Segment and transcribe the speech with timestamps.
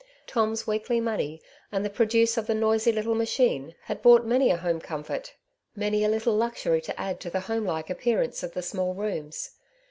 [0.25, 4.57] Tom's weekly money, and the produce of the noisy little machine, had bought many a
[4.57, 5.35] home comfort,
[5.75, 9.51] many a little luxury to add to the home like appearance of the small rooms.